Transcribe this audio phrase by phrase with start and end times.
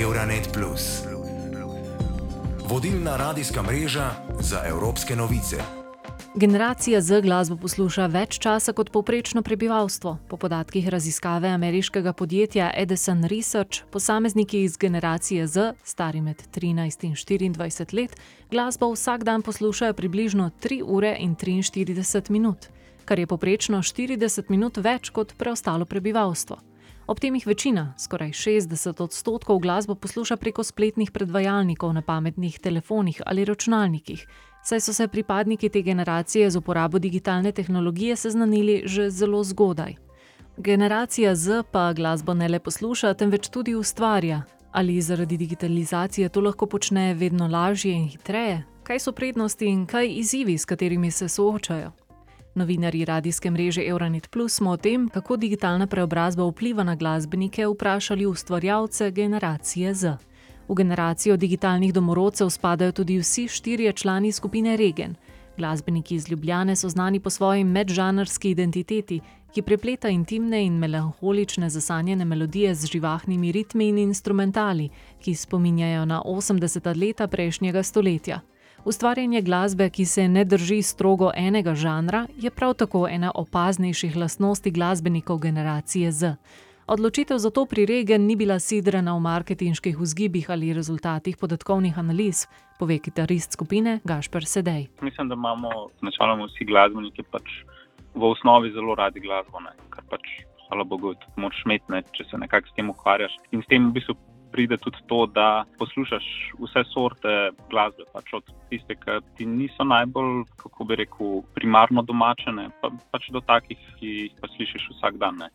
[0.00, 0.58] Euronet.
[2.68, 5.56] Vodilna radijska mreža za evropske novice.
[6.34, 10.16] Generacija Z glasbo posluša več časa kot povprečno prebivalstvo.
[10.28, 17.14] Po podatkih raziskave ameriškega podjetja Edison Research, posamezniki iz generacije Z, stari med 13 in
[17.14, 18.16] 24 let,
[18.50, 22.66] glasbo vsak dan poslušajo približno 3 ure in 43 minut,
[23.04, 26.71] kar je povprečno 40 minut več kot preostalo prebivalstvo.
[27.06, 33.20] Ob tem jih večina, skoraj 60 odstotkov glasbo posluša preko spletnih predvajalnikov na pametnih telefonih
[33.26, 34.26] ali računalnikih,
[34.62, 39.94] saj so se pripadniki te generacije z uporabo digitalne tehnologije seznanili že zelo zgodaj.
[40.56, 44.42] Generacija Z pa glasbo ne le posluša, temveč tudi ustvarja.
[44.72, 48.62] Ali zaradi digitalizacije to lahko počne vedno lažje in hitreje?
[48.82, 51.92] Kaj so prednosti in kaj izzivi, s katerimi se soočajo?
[52.54, 58.26] Novinari radijske mreže Euronet Plus smo o tem, kako digitalna preobrazba vpliva na glasbenike, vprašali
[58.26, 60.16] ustvarjalce generacije Z.
[60.68, 65.14] V generacijo digitalnih domorodcev spadajo tudi vsi štirje člani skupine Regen.
[65.56, 69.20] Glasbeniki iz Ljubljane so znani po svoji medžanrski identiteti,
[69.52, 74.88] ki prepleta intimne in melankolične zasanjene melodije z živahnimi ritmi in instrumentali,
[75.20, 76.96] ki spominjajo na 80.
[76.96, 78.40] leta prejšnjega stoletja.
[78.84, 84.70] Ustvarjanje glasbe, ki se ne drži strogo enega žanra, je prav tako ena opaznejših lastnosti
[84.70, 86.34] glasbenikov generacije Z.
[86.86, 92.46] Odločitev za to pri Regen ni bila sidrana v marketinških vzgibih ali rezultatih podatkovnih analiz,
[92.78, 94.88] pove kitarist skupine Gašper Sedej.
[95.00, 97.46] Mislim, da imamo načeloma vsi glasbeniki pač
[98.14, 99.78] v osnovi zelo radi glasbo, ne?
[99.94, 100.26] kar pač,
[100.66, 103.38] hvala Bogu, tudi moč šmetne, če se nekako s tem ukvarjaš.
[103.54, 104.18] In s tem v bistvu
[104.52, 106.26] pride tudi to, da poslušaš
[106.60, 107.32] vse sorte
[107.70, 113.30] glasbe, pač od tiste, ki ti niso najbolj, kako bi rekel, primarno domačene, pa, pač
[113.34, 115.40] do takih, ki jih pa slišiš vsak dan.
[115.42, 115.50] Ne.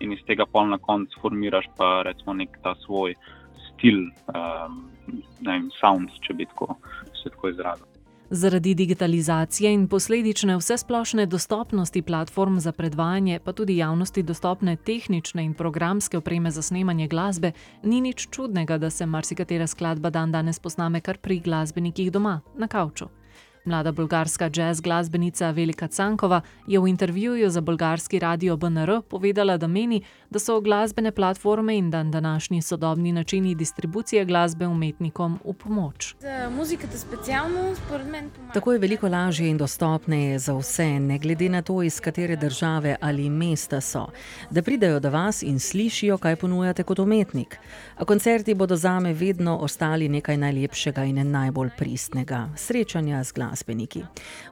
[0.00, 3.14] In iz tega pol na koncu formiraš pa recimo nek ta svoj
[3.68, 4.82] stil, um,
[5.40, 6.74] ne vem, sound, če bi tako,
[7.22, 7.99] se tako izrazil.
[8.32, 15.54] Zaradi digitalizacije in posledične vsesplošne dostopnosti platform za predvajanje, pa tudi javnosti dostopne tehnične in
[15.54, 17.52] programske opreme za snemanje glasbe,
[17.82, 22.68] ni nič čudnega, da se marsikatera skladba dan danes posname kar pri glasbenikih doma, na
[22.68, 23.08] kavču.
[23.70, 29.66] Mlada bolgarska jazz glasbenica Velika Cankova je v intervjuju za bolgarski radio BNR povedala, da
[29.66, 36.14] meni, da so glasbene platforme in dan današnji sodobni načini distribucije glasbe umetnikom v pomoč.
[36.20, 38.30] Za muzikate specialno, spored men.
[38.54, 42.96] Tako je veliko lažje in dostopneje za vse, ne glede na to, iz katere države
[43.00, 44.06] ali mesta so,
[44.50, 47.58] da pridejo do vas in slišijo, kaj ponujate kot umetnik.
[47.96, 54.04] A koncerti bodo zame vedno ostali nekaj najlepšega in najbolj pristnega: srečanja z glasbo glasbeniki.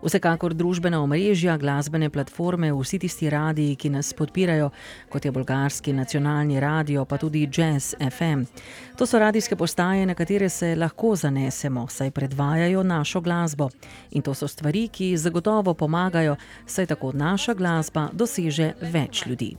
[0.03, 4.71] Vsekakor družbena omrežja, glasbene platforme, vsi tisti radiji, ki nas podpirajo,
[5.09, 8.45] kot je bolgarski nacionalni radio, pa tudi Jazz FM.
[8.99, 13.71] To so radijske postaje, na katere se lahko zanesemo, saj predvajajo našo glasbo.
[14.11, 16.37] In to so stvari, ki zagotovo pomagajo,
[16.67, 19.57] saj tako naša glasba doseže več ljudi.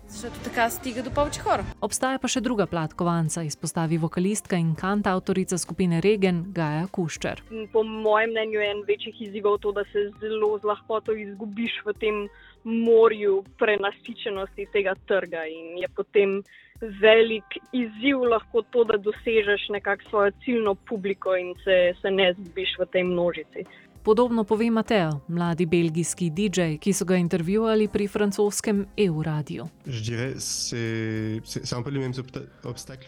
[1.82, 7.44] Obstaja pa še druga plat kovanca, izpostavi vokalistka in kantautorica skupine Regen Gaja Kuščer.
[7.74, 11.94] Po mojem mnenju je en večjih izzivov to, da se zelo z lahkoto izgubiš v
[12.01, 12.23] tem
[12.63, 16.41] morju prenasičenosti tega trga in je potem
[16.81, 22.75] velik izziv lahko to, da dosežeš nekako svojo ciljno publiko in se, se ne zgubiš
[22.79, 23.66] v tej množici.
[24.03, 29.66] Podobno pove Mateo, mladi belgijski DJ, ki so ga intervjuvali pri francoskem EU-radiju.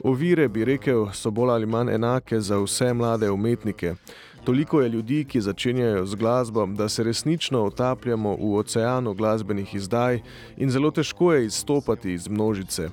[0.03, 3.95] Ovire, bi rekel, so bolj ali manj enake za vse mlade umetnike.
[4.43, 10.19] Toliko je ljudi, ki začenjajo z glasbo, da se resnično utapljamo v oceanu glasbenih izdaj
[10.57, 12.89] in zelo težko je izstopati iz množice.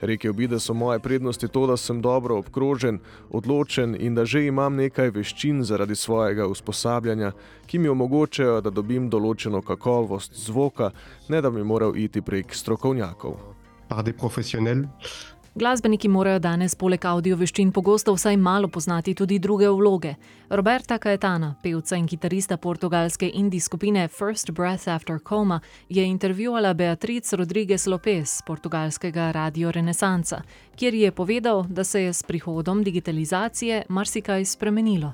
[0.00, 2.98] Rekel bi, da so moje prednosti to, da sem dobro obkrožen,
[3.30, 7.32] odločen in da že imam nekaj veščin zaradi svojega usposabljanja,
[7.66, 10.90] ki mi omogočajo, da dobim določeno kakovost zvoka,
[11.28, 13.36] ne da bi moral iti prek strokovnjakov.
[15.58, 20.12] Glasbeniki morajo danes poleg audio veščin pogosto vsaj malo poznati tudi druge vloge.
[20.54, 27.32] Roberta Caetana, pevca in kitarista portugalske indie skupine First Breath After Coma, je intervjuvala Beatriz
[27.32, 30.42] Rodriguez Lopez, portugalskega radio Renesansa,
[30.78, 35.12] kjer je povedal, da se je s prihodom digitalizacije marsikaj spremenilo.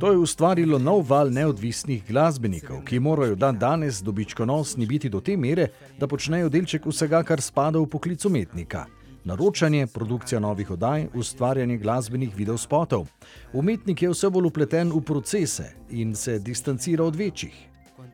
[0.00, 5.36] To je ustvarilo nov val neodvisnih glasbenikov, ki morajo dan danes dobičkonosni biti do te
[5.36, 8.86] mere, da počnejo delček vsega, kar spada v poklic umetnika.
[9.24, 13.06] Naročanje, produkcija novih oddaj, ustvarjanje glasbenih videospotov.
[13.52, 17.69] Umetnik je vse bolj upleten v procese in se distancira od večjih.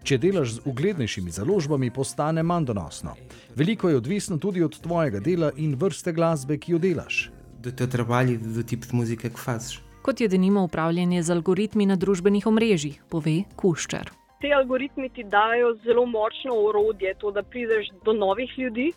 [0.07, 3.17] Če delaš z uglednejšimi založbami, postane manj donosno.
[3.55, 7.31] Veliko je odvisno tudi od tvojega dela in vrste glasbe, ki jo delaš.
[7.59, 9.81] Do teu trabalho do tipo de música que fazes.
[10.03, 14.13] Kot je denimo upravljanje z algoritmi na družbenih omrežjih, pove Kuščer.
[14.41, 18.93] Ti algoritmi ti dajo zelo močno orodje, to, da prideš do novih ljudi,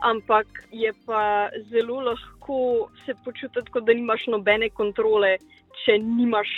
[0.00, 5.36] ampak je pa zelo lahko se počutiti, kot da nimaš nobene kontrole,
[5.84, 6.48] če nimaš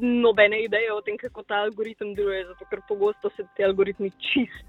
[0.00, 2.44] nobene ideje o tem, kako ta algoritem deluje.
[2.46, 4.64] Zato, ker pogosto se ti algoritmi čist.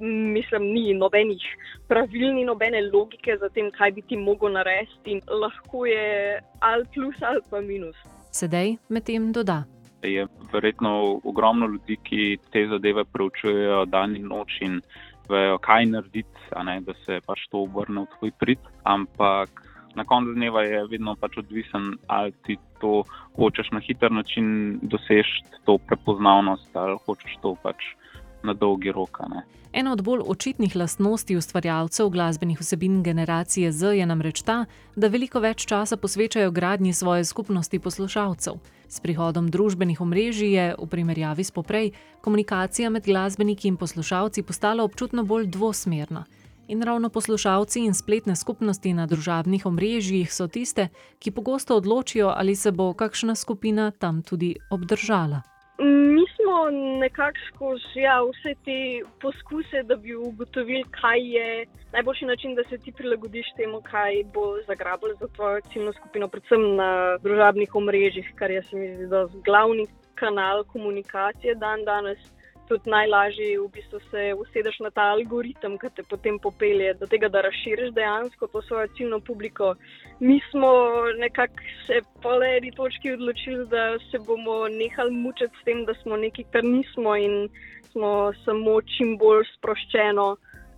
[0.00, 1.42] Mislim, ni nobenih
[1.88, 6.86] pravil, ni nobene logike za tem, kaj bi ti mogel narediti, in lahko je ali
[6.94, 7.96] plus ali pa minus.
[8.32, 9.64] Sedaj medtem doda.
[10.02, 14.80] Je verjetno ogromno ljudi, ki te zadeve preučujejo dan in noč in
[15.28, 18.70] vejo, kaj narediti, ne, da se pač to obrne v tvoj prid.
[18.88, 19.60] Ampak
[19.94, 23.02] na koncu dneva je vedno pač odvisen, ali ti to
[23.36, 27.94] hočeš na hiter način doseči, to prepoznavnost, ali hočeš to pač
[28.42, 29.20] na dolgi rok.
[29.28, 29.42] Ne.
[29.72, 34.64] Ena od bolj očitnih lastnosti ustvarjalcev glasbenih vsebin generacije Z je namreč ta,
[34.96, 38.58] da veliko več časa posvečajo gradnji svoje skupnosti poslušalcev.
[38.88, 44.82] S prihodom družbenih omrežij je, v primerjavi s poprej, komunikacija med glasbeniki in poslušalci postala
[44.82, 46.24] občutno bolj dvosmerna.
[46.70, 50.84] In ravno poslušalci in spletne skupnosti na družabnih omrežjih so tiste,
[51.18, 55.42] ki pogosto odločijo, ali se bo kakšna skupina tam tudi obdržala.
[55.82, 56.70] Mi smo
[57.02, 58.78] nekako skozi ja, vse te
[59.18, 64.62] poskuse, da bi ugotovili, kaj je najboljši način, da se ti prilagodiš temu, kaj bo
[64.66, 69.88] zagrabilo za tvojo ciljno skupino, predvsem na družabnih omrežjih, kar je se mi zdi, glavni
[70.14, 72.30] kanal komunikacije dan danes.
[72.70, 77.26] Tudi najlažje v bistvu se usedeš na ta algoritem, ki te potem popelje do tega,
[77.26, 79.72] da razširiš dejansko to svojo ciljno publiko.
[80.20, 80.70] Mi smo
[81.18, 86.16] nekako se po eni točki odločili, da se bomo nehali mučiti s tem, da smo
[86.16, 87.48] nekaj, kar nismo in
[87.90, 90.36] smo samo čim bolj sproščeno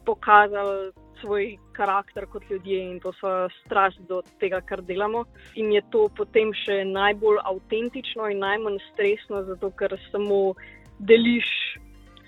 [0.09, 5.25] pokazali svoj karakter kot ljudje in to svojo strast do tega, kar delamo.
[5.55, 10.55] In je to potem še najbolj avtentično in najmanj stresno, zato ker samo
[10.99, 11.49] deliš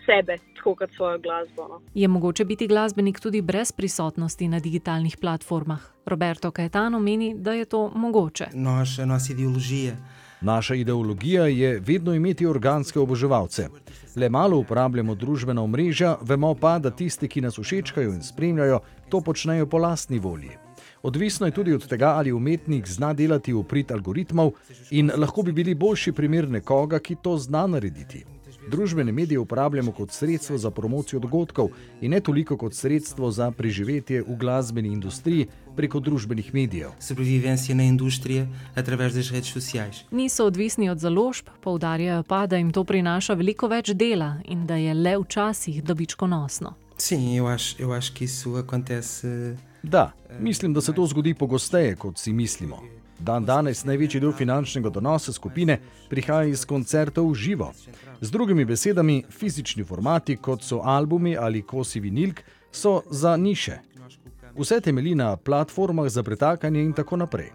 [0.07, 1.69] sebe, tako kot svojo glasbo.
[1.69, 1.81] No.
[1.95, 5.81] Je mogoče biti glasbenik tudi brez prisotnosti na digitalnih platformah?
[6.07, 8.47] Roberto Caetano meni, da je to mogoče.
[8.55, 9.97] Nós, a nossa ideologia
[10.45, 13.69] Naša ideologija je vedno imeti organske oboževalce.
[14.17, 19.21] Le malo uporabljamo družbena omrežja, vemo pa, da tisti, ki nas všečkajo in spremljajo, to
[19.21, 20.51] počnejo po lastni volji.
[21.03, 24.53] Odvisno je tudi od tega, ali umetnik zna delati v prid algoritmov
[24.91, 28.25] in lahko bi bili boljši primer nekoga, ki to zna narediti.
[28.69, 31.69] Družbene medije uporabljamo kot sredstvo za promocijo dogodkov
[32.01, 35.47] in ne toliko kot sredstvo za preživetje v glasbeni industriji
[35.77, 36.91] preko družbenih medijev.
[37.01, 40.05] sobrevivência na indústria através das redes sociais.
[40.11, 44.77] Niso odvisni od založb, poudarjajo pa, da jim to prinaša veliko več dela in da
[44.77, 46.75] je le včasih dobičkonosno.
[46.97, 49.57] Sim, eu acho, eu acho que isso acontece.
[49.83, 52.83] Da, mislim, da se to zgodi pogosteje, kot si mislimo.
[53.19, 55.79] Dan danes največji del finančnega donosa skupine
[56.11, 57.73] prihaja iz koncertov v živo.
[58.21, 63.79] Z drugimi besedami, fizični formati, kot so albumi ali kosi vinilk, so za niše.
[64.59, 67.51] Vse temelji na platformah za pretakanje in tako naprej.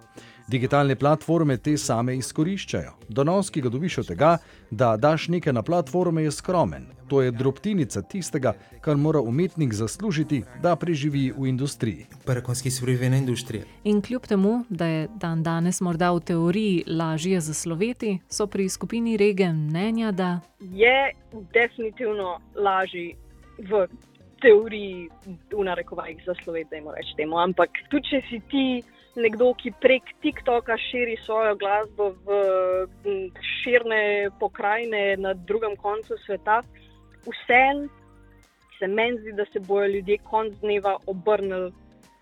[0.50, 2.96] Digitalne platforme te same izkoriščajo.
[3.10, 4.30] Donos, ki ga dobiš od tega,
[4.72, 6.88] da daš nekaj na platforme, je skromen.
[7.10, 12.07] To je drobtinica tistega, kar mora umetnik zaslužiti, da preživi v industriji.
[12.25, 13.62] Para conseguir sobreviver na indústria.
[13.84, 19.18] In kljub temu, da je dan danes morda v teoriji lažje zasloveti, so pri skupini
[19.18, 21.13] Regen mnenja, da Je
[21.53, 23.13] definitivno lažje
[23.58, 23.88] v
[24.41, 25.10] teoriji,
[25.53, 27.38] v narekovajih, zasloveti, da jim rečemo temu.
[27.38, 28.82] Ampak tudi če si ti
[29.16, 32.38] nekdo, ki prek TikToka širi svojo glasbo v
[33.62, 36.62] širne pokrajine na drugem koncu sveta,
[37.25, 37.88] vseeno
[38.80, 41.72] se meni zdi, da se bojo ljudje konc dneva obrnili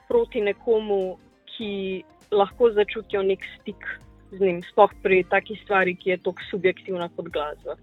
[0.07, 1.17] proti nekomu,
[1.57, 3.85] ki lahko začutijo nek stik
[4.31, 7.75] z njim, sploh pri taki stvari, ki je tako subjektivna kot glasba.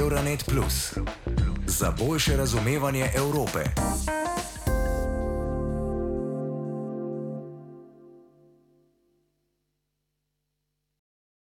[0.00, 0.98] Euronet Plus
[1.66, 3.58] za boljše razumevanje Evrope.